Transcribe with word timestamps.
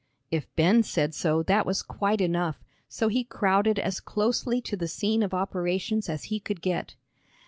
If 0.31 0.47
Ben 0.55 0.81
said 0.81 1.13
so, 1.13 1.43
that 1.43 1.63
was 1.63 1.83
quite 1.83 2.21
enough, 2.21 2.63
so 2.89 3.07
he 3.07 3.23
crowded 3.23 3.77
as 3.77 3.99
closely 3.99 4.59
to 4.61 4.75
the 4.75 4.87
scene 4.87 5.21
of 5.21 5.31
operations 5.31 6.09
as 6.09 6.23
he 6.23 6.39
could 6.39 6.63
get. 6.63 6.95